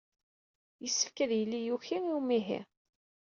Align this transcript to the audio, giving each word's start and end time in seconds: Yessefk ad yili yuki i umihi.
Yessefk 0.83 1.17
ad 1.23 1.31
yili 1.37 1.59
yuki 1.67 1.97
i 2.09 2.11
umihi. 2.17 2.59